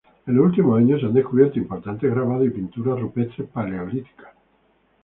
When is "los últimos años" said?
0.35-0.99